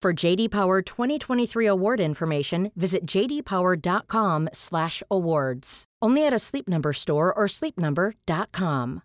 [0.00, 5.84] For JD Power 2023 award information, visit jdpower.com/awards.
[6.00, 9.02] Only at a Sleep Number store or sleepnumber.com.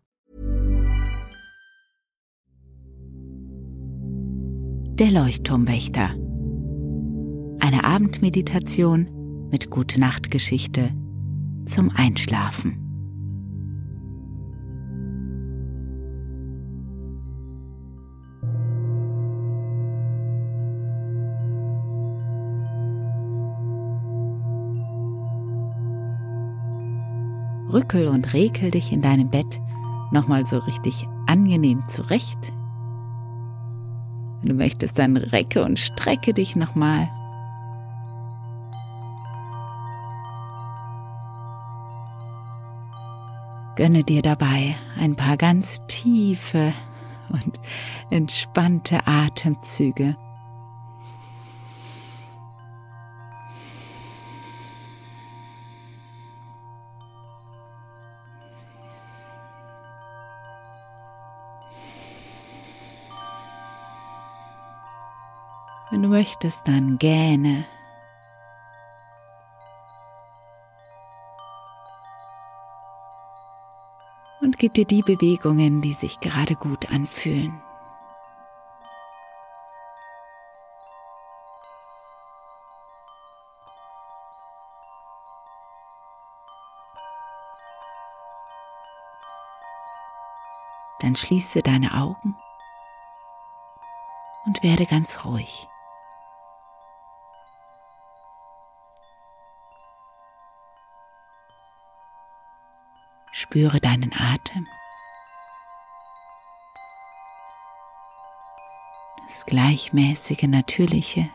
[4.96, 6.12] Der Leuchtturmwächter.
[7.60, 10.92] Eine Abendmeditation mit gute Nachtgeschichte
[11.66, 12.83] zum Einschlafen.
[27.74, 29.60] Rückel und rekel dich in deinem Bett
[30.12, 32.54] nochmal so richtig angenehm zurecht.
[34.42, 37.10] Wenn du möchtest, dann recke und strecke dich nochmal.
[43.76, 46.74] Gönne dir dabei ein paar ganz tiefe
[47.30, 47.60] und
[48.12, 50.16] entspannte Atemzüge.
[66.14, 67.66] Möchtest, dann gähne.
[74.40, 77.60] Und gib dir die Bewegungen, die sich gerade gut anfühlen.
[91.00, 92.36] Dann schließe deine Augen
[94.46, 95.68] und werde ganz ruhig.
[103.44, 104.66] Spüre deinen Atem.
[109.28, 111.30] Das gleichmäßige, natürliche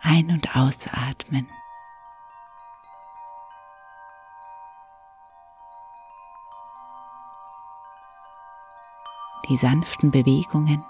[0.00, 1.48] Ein- und Ausatmen.
[9.48, 10.84] Die sanften Bewegungen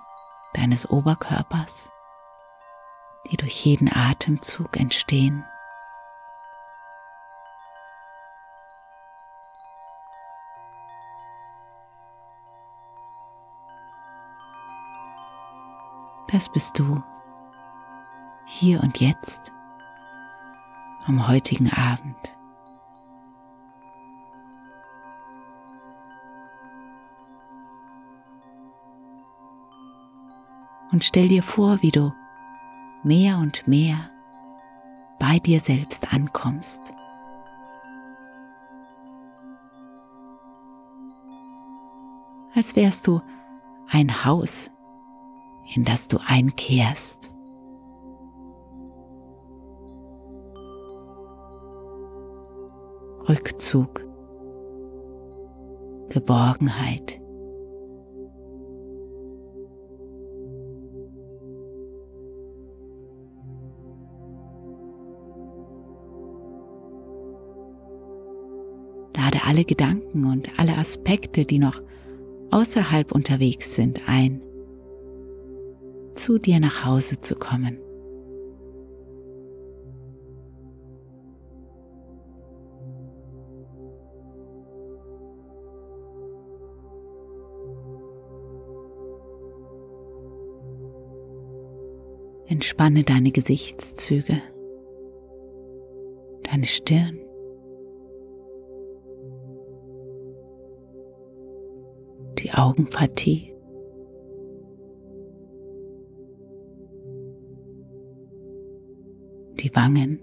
[0.52, 1.90] deines Oberkörpers,
[3.30, 5.46] die durch jeden Atemzug entstehen.
[16.36, 17.02] Das bist du,
[18.44, 19.54] hier und jetzt,
[21.06, 22.36] am heutigen Abend.
[30.92, 32.12] Und stell dir vor, wie du
[33.02, 34.10] mehr und mehr
[35.18, 36.82] bei dir selbst ankommst.
[42.54, 43.22] Als wärst du
[43.88, 44.70] ein Haus
[45.74, 47.30] in das du einkehrst.
[53.28, 54.04] Rückzug,
[56.10, 57.20] Geborgenheit.
[69.16, 71.82] Lade alle Gedanken und alle Aspekte, die noch
[72.52, 74.40] außerhalb unterwegs sind, ein
[76.26, 77.78] zu dir nach Hause zu kommen.
[92.48, 94.42] Entspanne deine Gesichtszüge,
[96.42, 97.20] deine Stirn.
[102.40, 103.55] Die Augenpartie.
[109.60, 110.20] Die Wangen,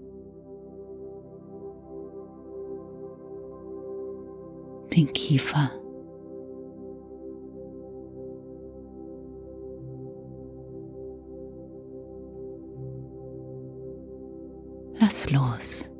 [4.94, 5.70] den Kiefer.
[15.00, 15.90] Lass los.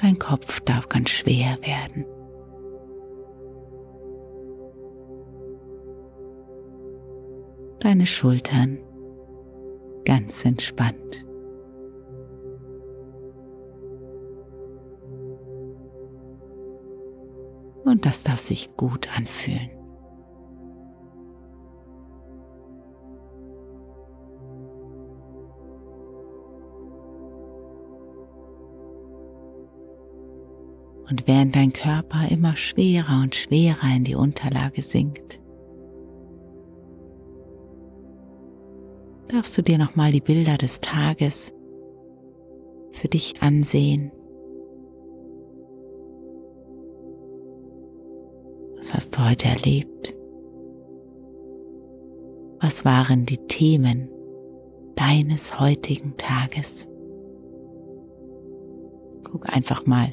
[0.00, 2.06] Dein Kopf darf ganz schwer werden.
[7.80, 8.78] Deine Schultern
[10.04, 11.24] ganz entspannt.
[17.84, 19.70] Und das darf sich gut anfühlen.
[31.10, 35.39] Und während dein Körper immer schwerer und schwerer in die Unterlage sinkt,
[39.32, 41.54] darfst du dir nochmal die Bilder des Tages
[42.90, 44.10] für dich ansehen.
[48.76, 50.16] Was hast du heute erlebt?
[52.60, 54.10] Was waren die Themen
[54.96, 56.88] deines heutigen Tages?
[59.24, 60.12] Guck einfach mal,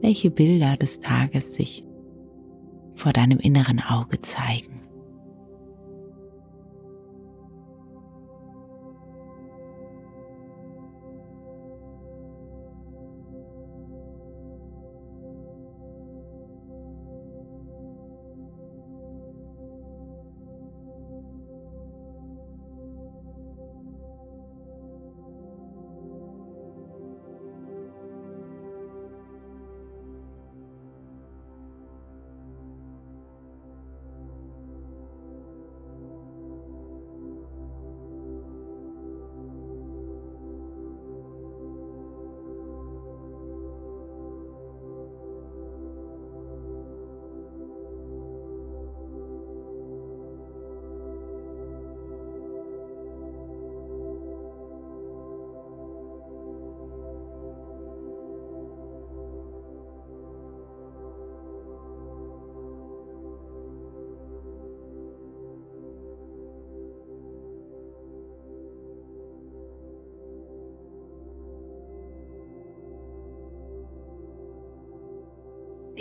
[0.00, 1.84] welche Bilder des Tages sich
[2.94, 4.82] vor deinem inneren Auge zeigen.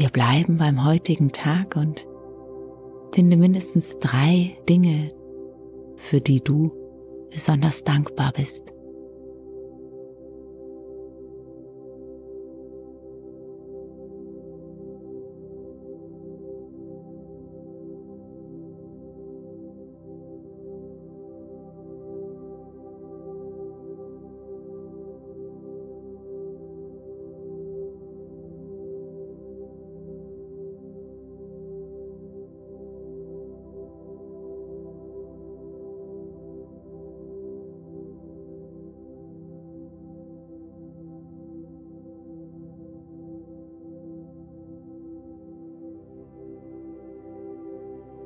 [0.04, 2.06] Wir bleiben beim heutigen Tag und
[3.14, 5.14] finde mindestens drei Dinge,
[5.96, 6.74] für die du
[7.32, 8.73] besonders dankbar bist.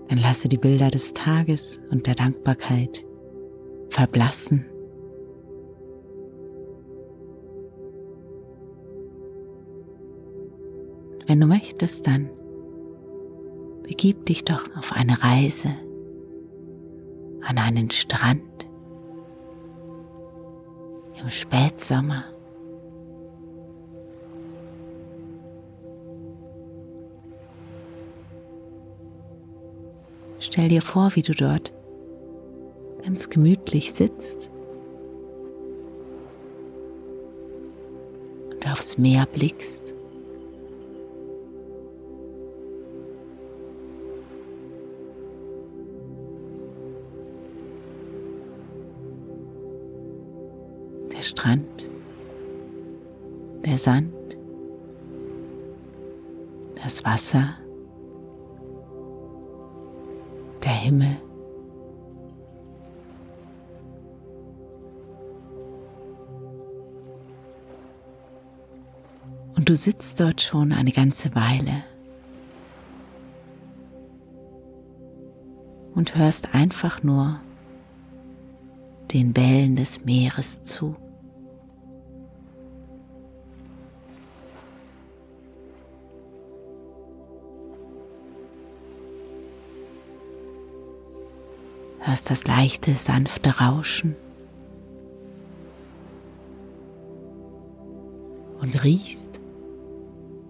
[0.10, 3.06] Dann lasse die Bilder des Tages und der Dankbarkeit
[3.90, 4.66] verblassen.
[11.28, 12.30] Wenn du möchtest, dann
[13.84, 15.70] begib dich doch auf eine Reise
[17.42, 18.68] an einen Strand
[21.22, 22.24] im Spätsommer.
[30.58, 31.72] Stell dir vor, wie du dort
[33.04, 34.50] ganz gemütlich sitzt
[38.50, 39.94] und aufs Meer blickst.
[51.16, 51.88] Der Strand,
[53.64, 54.40] der Sand,
[56.84, 57.58] das Wasser.
[60.88, 61.18] Himmel.
[69.58, 71.84] Und du sitzt dort schon eine ganze Weile
[75.94, 77.42] und hörst einfach nur
[79.12, 80.96] den Wellen des Meeres zu.
[92.18, 94.16] Hörst das leichte, sanfte Rauschen
[98.60, 99.40] und riechst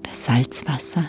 [0.04, 1.04] das Salzwasser.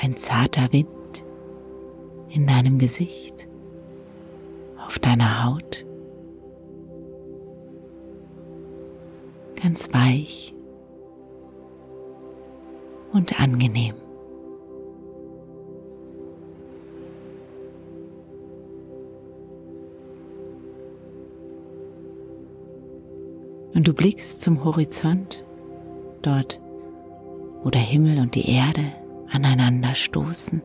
[0.00, 0.88] Ein zarter Wind
[2.30, 3.46] in deinem Gesicht,
[4.86, 5.84] auf deiner Haut.
[9.62, 10.54] Ganz weich
[13.12, 13.94] und angenehm.
[23.74, 25.44] Und du blickst zum Horizont,
[26.22, 26.60] dort,
[27.62, 28.92] wo der Himmel und die Erde
[29.30, 30.62] aneinander stoßen.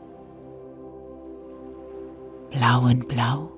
[2.52, 3.55] Blau in Blau.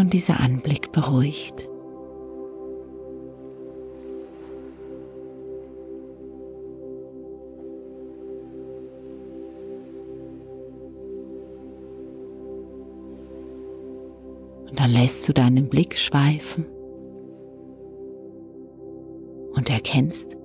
[0.00, 1.68] Und dieser Anblick beruhigt.
[14.72, 16.64] dann lässt du deinen Blick schweifen
[19.52, 20.38] und erkennst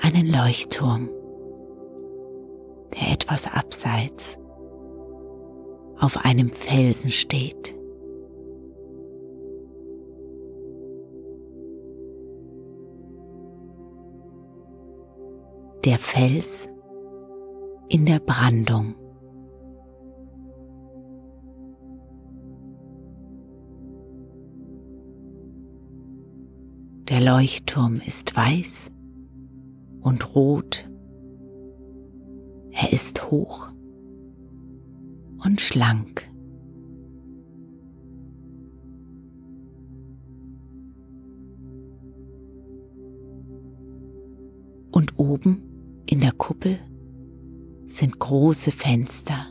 [0.00, 1.08] einen Leuchtturm,
[2.94, 4.40] der etwas abseits
[6.00, 7.76] auf einem Felsen steht.
[15.84, 16.68] Der Fels
[17.88, 18.94] in der Brandung.
[27.08, 28.92] Der Leuchtturm ist weiß
[30.02, 30.88] und rot.
[32.70, 33.68] Er ist hoch
[35.44, 36.30] und schlank.
[44.92, 45.71] Und oben
[46.12, 46.78] in der Kuppel
[47.86, 49.46] sind große Fenster.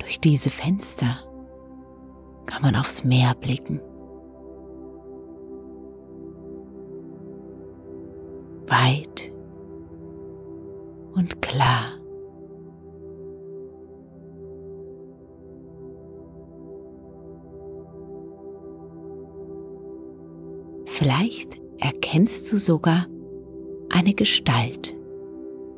[0.00, 1.18] Durch diese Fenster
[2.46, 3.80] kann man aufs Meer blicken.
[8.66, 9.32] Weit
[11.14, 11.93] und klar.
[21.16, 23.06] Vielleicht erkennst du sogar
[23.88, 24.96] eine Gestalt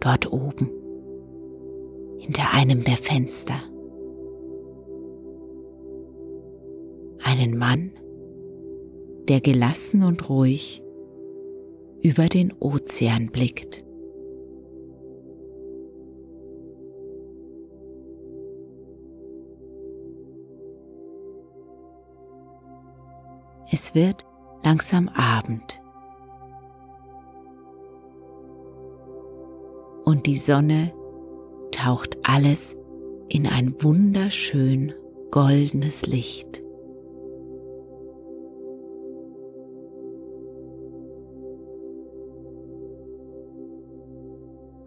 [0.00, 0.70] dort oben
[2.16, 3.60] hinter einem der Fenster.
[7.22, 7.90] einen Mann,
[9.28, 10.82] der gelassen und ruhig
[12.00, 13.84] über den Ozean blickt.
[23.72, 24.24] Es wird
[24.64, 25.80] langsam Abend
[30.04, 30.92] und die Sonne
[31.72, 32.76] taucht alles
[33.28, 34.92] in ein wunderschön
[35.30, 36.62] goldenes Licht.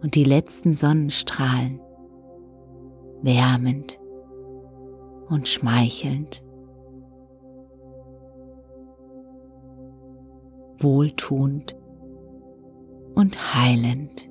[0.02, 1.80] und die letzten Sonnenstrahlen
[3.22, 3.98] wärmend
[5.28, 6.42] und schmeichelnd,
[10.82, 11.76] wohltuend
[13.14, 14.28] und heilend.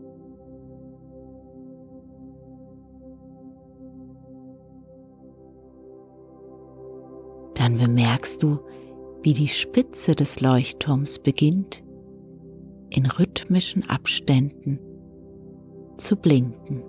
[7.56, 8.60] Dann bemerkst du,
[9.22, 11.84] wie die Spitze des Leuchtturms beginnt,
[12.90, 14.80] in rhythmischen Abständen
[15.98, 16.84] zu blinken.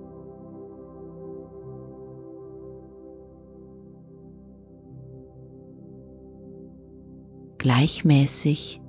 [7.58, 8.80] Gleichmäßig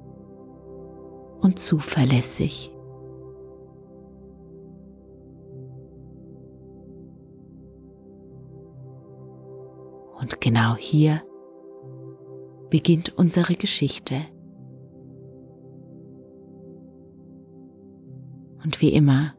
[1.41, 2.71] und zuverlässig.
[10.19, 11.21] Und genau hier
[12.69, 14.21] beginnt unsere Geschichte.
[18.63, 19.33] Und wie immer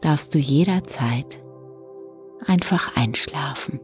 [0.00, 1.42] darfst du jederzeit
[2.46, 3.80] einfach einschlafen.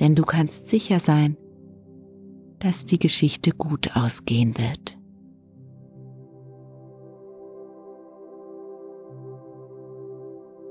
[0.00, 1.36] Denn du kannst sicher sein,
[2.64, 4.98] dass die Geschichte gut ausgehen wird.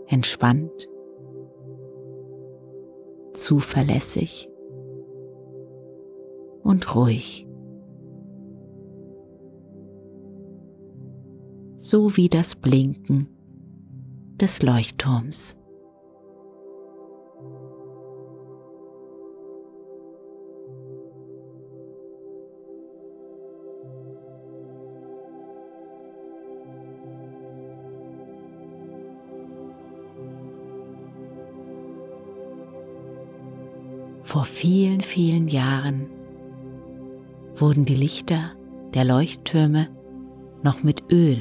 [0.07, 0.89] Entspannt,
[3.33, 4.49] zuverlässig
[6.63, 7.47] und ruhig.
[11.77, 13.27] sowie das Blinken
[14.39, 15.57] des Leuchtturms.
[34.33, 36.09] Vor vielen, vielen Jahren
[37.53, 38.53] wurden die Lichter
[38.95, 39.89] der Leuchttürme
[40.63, 41.37] noch mit Öl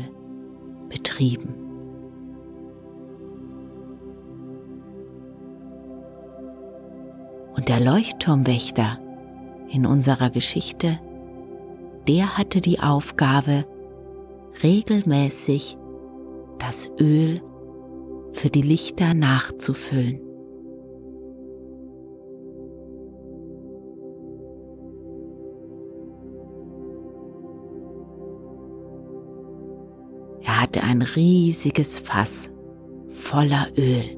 [0.91, 1.55] betrieben.
[7.57, 8.99] Und der Leuchtturmwächter
[9.71, 11.01] in unserer Geschichte,
[12.07, 13.65] der hatte die Aufgabe,
[14.63, 15.79] regelmäßig
[16.59, 17.41] das Öl
[18.35, 20.32] für die Lichter nachzufüllen.
[30.73, 32.49] Hatte ein riesiges Fass
[33.11, 34.17] voller Öl.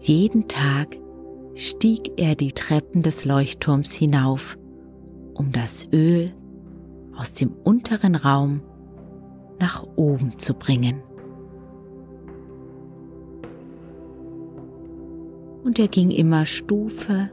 [0.00, 0.96] Jeden Tag
[1.54, 4.56] stieg er die Treppen des Leuchtturms hinauf,
[5.34, 6.32] um das Öl
[7.14, 8.62] aus dem unteren Raum
[9.58, 11.02] nach oben zu bringen.
[15.62, 17.30] Und er ging immer Stufe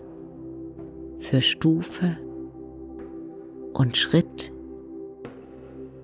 [1.19, 2.17] für Stufe
[3.73, 4.53] und Schritt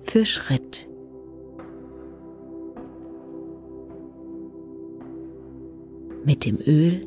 [0.02, 0.88] für Schritt.
[6.24, 7.06] Mit dem Öl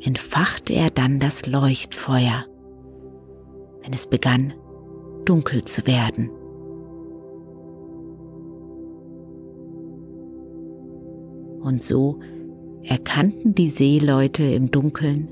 [0.00, 2.46] entfachte er dann das Leuchtfeuer,
[3.82, 4.54] wenn es begann
[5.24, 6.30] dunkel zu werden.
[11.60, 12.20] Und so
[12.82, 15.28] erkannten die Seeleute im Dunkeln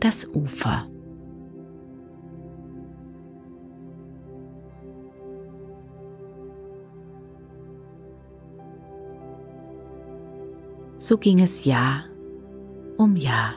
[0.00, 0.88] das Ufer.
[11.06, 12.02] So ging es Jahr
[12.96, 13.54] um Jahr.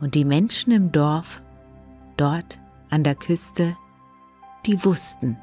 [0.00, 1.42] Und die Menschen im Dorf,
[2.16, 3.76] dort an der Küste,
[4.66, 5.36] die wussten,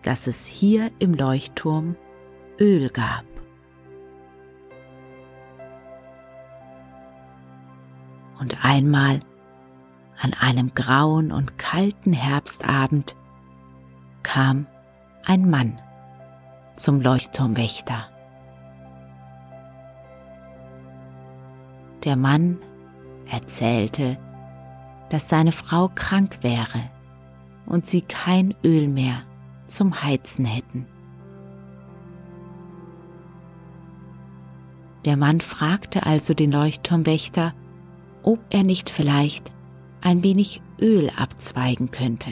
[0.00, 1.94] dass es hier im Leuchtturm
[2.58, 3.26] Öl gab.
[8.40, 9.20] Und einmal
[10.18, 13.14] an einem grauen und kalten Herbstabend
[14.24, 14.66] kam
[15.24, 15.80] ein Mann
[16.74, 18.08] zum Leuchtturmwächter.
[22.02, 22.58] Der Mann
[23.30, 24.18] erzählte,
[25.10, 26.90] dass seine Frau krank wäre
[27.66, 29.22] und sie kein Öl mehr
[29.68, 30.86] zum Heizen hätten.
[35.04, 37.54] Der Mann fragte also den Leuchtturmwächter,
[38.22, 39.52] ob er nicht vielleicht
[40.00, 42.30] ein wenig Öl abzweigen könnte.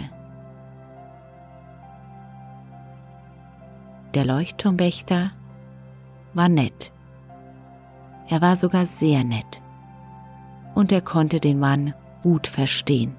[4.14, 5.30] Der Leuchtturmwächter
[6.34, 6.92] war nett.
[8.28, 9.62] Er war sogar sehr nett.
[10.74, 13.14] Und er konnte den Mann gut verstehen.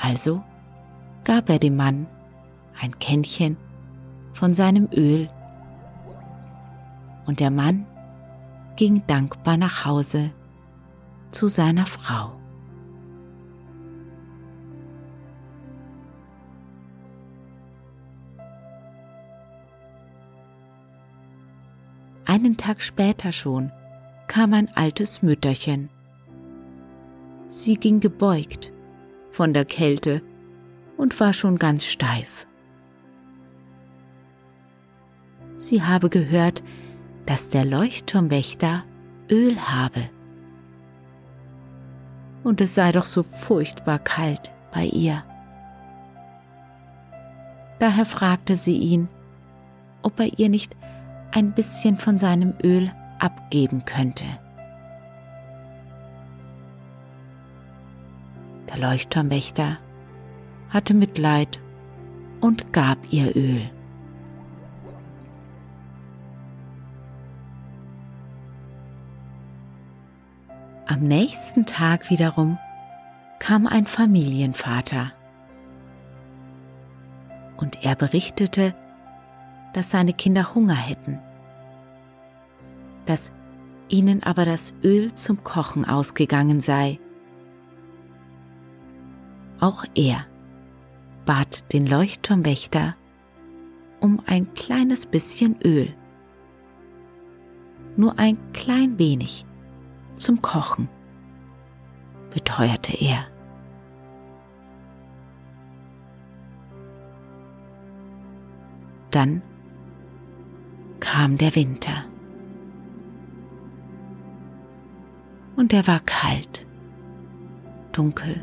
[0.00, 0.42] Also
[1.24, 2.06] gab er dem Mann
[2.80, 3.56] ein Kännchen
[4.32, 5.28] von seinem Öl
[7.26, 7.86] und der Mann
[8.76, 10.30] ging dankbar nach Hause
[11.30, 12.32] zu seiner Frau.
[22.46, 23.72] Einen Tag später schon
[24.28, 25.90] kam ein altes Mütterchen.
[27.48, 28.72] Sie ging gebeugt
[29.32, 30.22] von der Kälte
[30.96, 32.46] und war schon ganz steif.
[35.56, 36.62] Sie habe gehört,
[37.26, 38.84] dass der Leuchtturmwächter
[39.28, 40.08] Öl habe.
[42.44, 45.24] Und es sei doch so furchtbar kalt bei ihr.
[47.80, 49.08] Daher fragte sie ihn,
[50.02, 50.76] ob er ihr nicht
[51.32, 54.24] ein bisschen von seinem Öl abgeben könnte.
[58.68, 59.78] Der Leuchtturmwächter
[60.70, 61.60] hatte Mitleid
[62.40, 63.70] und gab ihr Öl.
[70.86, 72.58] Am nächsten Tag wiederum
[73.38, 75.12] kam ein Familienvater
[77.56, 78.74] und er berichtete,
[79.76, 81.20] dass seine Kinder Hunger hätten
[83.06, 83.32] dass
[83.88, 86.98] ihnen aber das Öl zum Kochen ausgegangen sei.
[89.60, 90.26] Auch er
[91.24, 92.94] bat den Leuchtturmwächter
[94.00, 95.94] um ein kleines bisschen Öl.
[97.96, 99.46] nur ein klein wenig
[100.16, 100.86] zum Kochen,
[102.30, 103.24] beteuerte er.
[109.10, 109.40] Dann
[111.16, 112.04] kam der Winter.
[115.56, 116.66] Und er war kalt,
[117.92, 118.42] dunkel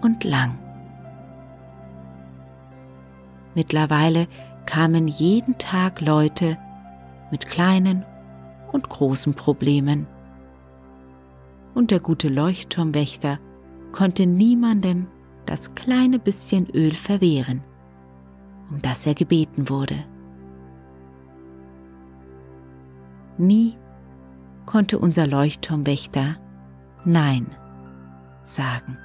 [0.00, 0.56] und lang.
[3.54, 4.28] Mittlerweile
[4.64, 6.56] kamen jeden Tag Leute
[7.30, 8.02] mit kleinen
[8.72, 10.06] und großen Problemen.
[11.74, 13.38] Und der gute Leuchtturmwächter
[13.92, 15.06] konnte niemandem
[15.44, 17.62] das kleine bisschen Öl verwehren,
[18.70, 19.96] um das er gebeten wurde.
[23.38, 23.76] Nie
[24.64, 26.36] konnte unser Leuchtturmwächter
[27.04, 27.46] Nein
[28.42, 28.98] sagen.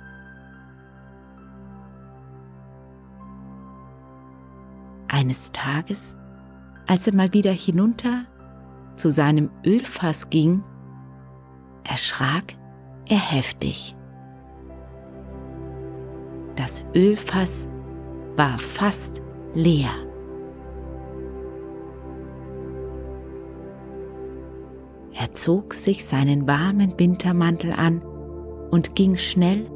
[5.08, 6.16] Eines Tages,
[6.88, 8.26] als er mal wieder hinunter
[8.96, 10.64] zu seinem Ölfass ging,
[11.84, 12.56] erschrak
[13.08, 13.96] er heftig.
[16.56, 17.68] Das Ölfass
[18.36, 19.22] war fast
[19.54, 19.92] leer.
[25.22, 28.02] Er zog sich seinen warmen Wintermantel an
[28.72, 29.70] und ging schnell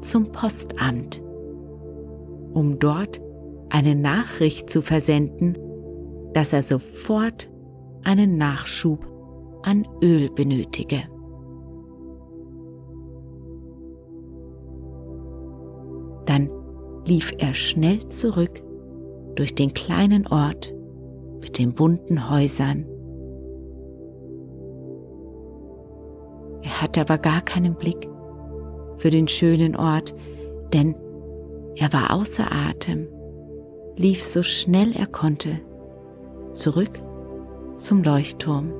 [0.00, 1.22] zum Postamt,
[2.52, 3.20] um dort
[3.70, 5.56] eine Nachricht zu versenden,
[6.32, 7.48] dass er sofort
[8.02, 9.06] einen Nachschub
[9.62, 11.04] an Öl benötige.
[16.26, 16.50] Dann
[17.06, 18.64] lief er schnell zurück
[19.36, 20.74] durch den kleinen Ort
[21.40, 22.84] mit den bunten Häusern.
[26.82, 28.08] Hatte aber gar keinen Blick
[28.96, 30.14] für den schönen Ort,
[30.72, 30.94] denn
[31.76, 33.08] er war außer Atem
[33.98, 35.60] lief so schnell er konnte
[36.52, 37.00] zurück
[37.78, 38.72] zum Leuchtturm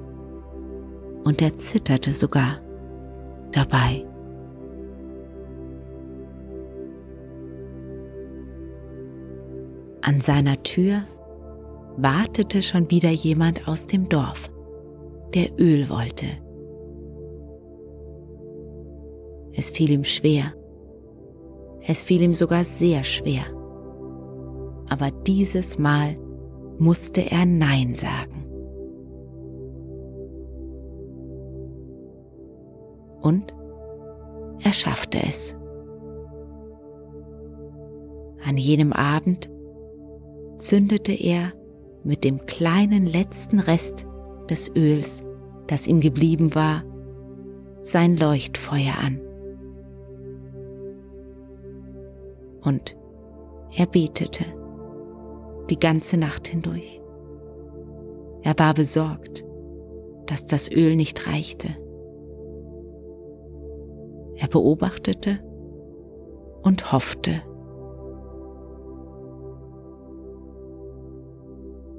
[1.25, 2.61] und er zitterte sogar
[3.53, 4.05] dabei.
[10.01, 11.03] An seiner Tür
[11.97, 14.51] wartete schon wieder jemand aus dem Dorf,
[15.35, 16.27] der Öl wollte.
[19.59, 20.55] Es fiel ihm schwer,
[21.87, 23.45] es fiel ihm sogar sehr schwer
[24.89, 26.17] aber dieses Mal
[26.79, 28.45] musste er Nein sagen.
[33.21, 33.53] Und
[34.63, 35.55] er schaffte es.
[38.45, 39.51] An jenem Abend
[40.59, 41.53] zündete er
[42.05, 44.07] mit dem kleinen letzten Rest
[44.49, 45.25] des Öls,
[45.67, 46.85] das ihm geblieben war,
[47.83, 49.21] sein Leuchtfeuer an.
[52.63, 52.97] Und
[53.77, 54.45] er betete
[55.71, 57.01] die ganze Nacht hindurch.
[58.43, 59.45] Er war besorgt,
[60.27, 61.69] dass das Öl nicht reichte.
[64.37, 65.41] Er beobachtete
[66.63, 67.43] und hoffte.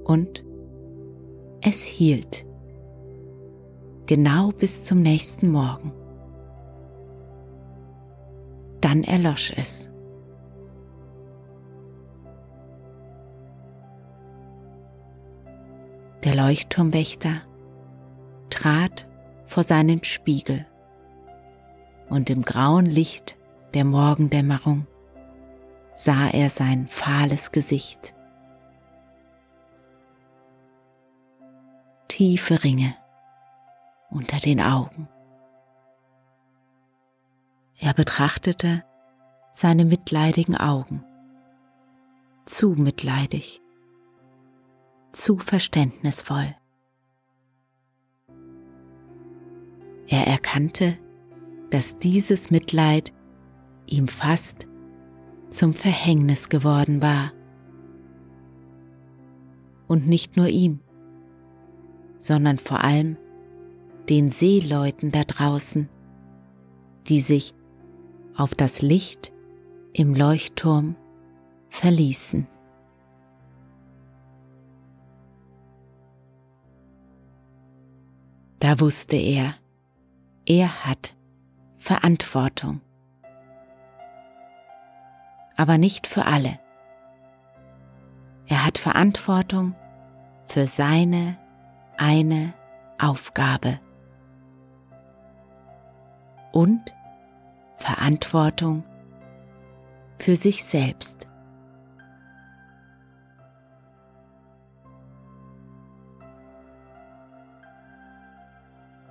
[0.06, 0.46] Und
[1.62, 2.46] es hielt.
[4.06, 5.92] Genau bis zum nächsten Morgen.
[8.82, 9.89] Dann erlosch es.
[16.24, 17.42] Der Leuchtturmwächter
[18.50, 19.08] trat
[19.46, 20.66] vor seinen Spiegel
[22.10, 23.38] und im grauen Licht
[23.74, 24.86] der Morgendämmerung
[25.96, 28.16] sah er sein fahles Gesicht.
[32.10, 32.96] Tiefe Ringe
[34.10, 35.08] unter den Augen.
[37.80, 38.84] Er betrachtete
[39.54, 41.06] seine mitleidigen Augen,
[42.46, 43.62] zu mitleidig
[45.12, 46.56] zu verständnisvoll.
[50.08, 50.98] Er erkannte,
[51.70, 53.14] dass dieses Mitleid
[53.86, 54.68] ihm fast
[55.50, 57.32] zum Verhängnis geworden war.
[59.88, 60.80] Und nicht nur ihm,
[62.20, 63.18] sondern vor allem
[64.10, 65.90] den Seeleuten da draußen,
[67.08, 67.54] die sich
[68.36, 69.32] auf das Licht
[69.94, 70.96] im Leuchtturm
[71.70, 72.48] verließen.
[78.60, 79.56] Da wusste er,
[80.46, 81.16] er hat
[81.78, 82.82] Verantwortung.
[85.56, 86.60] Aber nicht für alle.
[88.48, 89.76] Er hat Verantwortung
[90.48, 91.38] für seine
[91.98, 92.54] eine
[92.98, 93.80] Aufgabe.
[96.52, 96.94] Und
[97.78, 98.84] Verantwortung
[100.18, 101.29] für sich selbst.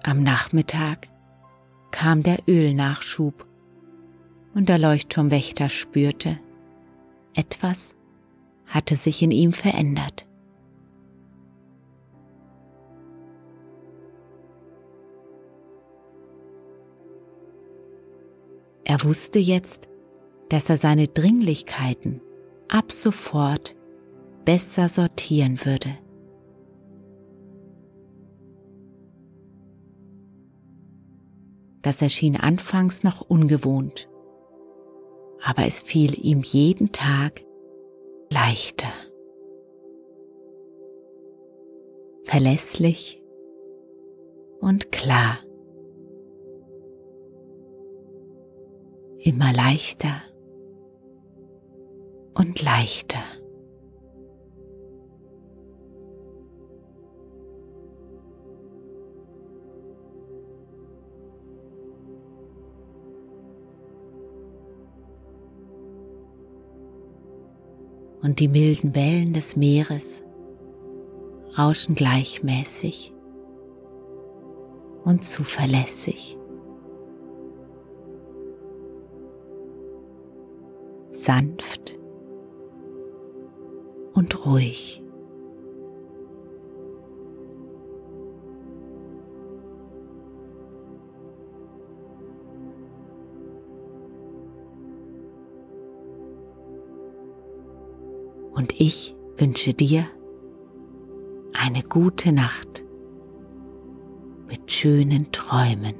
[0.08, 1.10] Am Nachmittag
[1.90, 3.46] kam der Ölnachschub
[4.54, 6.38] und der Leuchtturmwächter spürte,
[7.34, 7.94] etwas
[8.64, 10.26] hatte sich in ihm verändert.
[18.84, 19.90] Er wusste jetzt,
[20.48, 22.22] dass er seine Dringlichkeiten
[22.70, 23.76] ab sofort
[24.46, 25.98] besser sortieren würde.
[31.82, 34.08] Das erschien anfangs noch ungewohnt,
[35.42, 37.44] aber es fiel ihm jeden Tag
[38.30, 38.92] leichter.
[42.24, 43.22] Verlässlich
[44.60, 45.38] und klar.
[49.18, 50.22] Immer leichter
[52.34, 53.22] und leichter.
[68.28, 70.22] Und die milden Wellen des Meeres
[71.56, 73.14] rauschen gleichmäßig
[75.02, 76.36] und zuverlässig.
[81.10, 81.98] Sanft
[84.12, 85.02] und ruhig.
[98.80, 100.06] Ich wünsche dir
[101.52, 102.84] eine gute Nacht
[104.48, 105.96] mit schönen Träumen.